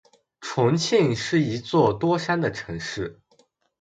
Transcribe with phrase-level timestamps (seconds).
[0.39, 3.21] 重庆是一座多山的城市。